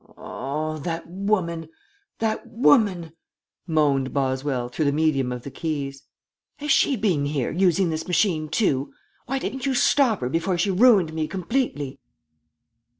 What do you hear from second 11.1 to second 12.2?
me completely?"